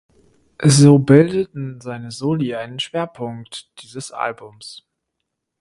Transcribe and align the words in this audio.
So 0.65 0.97
bildeten 0.97 1.79
seine 1.79 2.09
Soli 2.09 2.55
einen 2.55 2.79
Schwerpunkt 2.79 3.83
dieses 3.83 4.11
Albums. 4.11 4.83